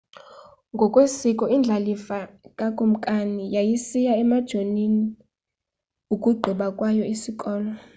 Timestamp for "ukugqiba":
6.13-6.67